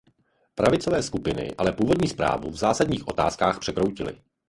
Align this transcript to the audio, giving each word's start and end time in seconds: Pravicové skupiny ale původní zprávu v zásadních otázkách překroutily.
Pravicové 0.55 1.03
skupiny 1.03 1.55
ale 1.57 1.71
původní 1.71 2.07
zprávu 2.09 2.49
v 2.51 2.55
zásadních 2.57 3.07
otázkách 3.07 3.59
překroutily. 3.59 4.17